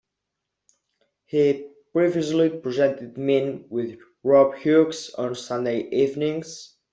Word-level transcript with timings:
He 1.27 1.73
previously 1.93 2.49
presented 2.49 3.19
"Mint" 3.19 3.71
with 3.71 3.99
Rob 4.23 4.55
Hughes 4.55 5.13
on 5.15 5.35
Sunday 5.35 5.89
evenings. 5.91 6.73